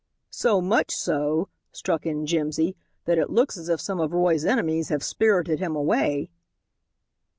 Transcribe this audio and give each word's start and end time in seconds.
"So 0.31 0.61
much 0.61 0.89
so," 0.95 1.47
struck 1.71 2.07
in 2.07 2.25
Jimsy, 2.25 2.75
"that 3.05 3.19
it 3.19 3.29
looks 3.29 3.55
as 3.55 3.69
if 3.69 3.79
some 3.79 3.99
of 3.99 4.13
Roy's 4.13 4.45
enemies 4.45 4.89
have 4.89 5.03
spirited 5.03 5.59
him 5.59 5.75
away." 5.75 6.31